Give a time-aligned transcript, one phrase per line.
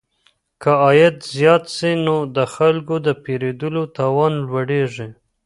[0.61, 5.07] که عايد زيات سي نو د خلګو د پيرودلو توان لوړيږي.